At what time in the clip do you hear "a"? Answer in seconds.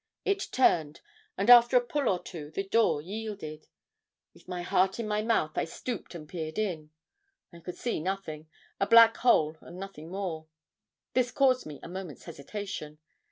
1.77-1.85, 8.79-8.87, 11.83-11.87